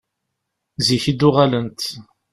Zik 0.85 1.03
i 1.11 1.13
d-uɣalent. 1.17 1.81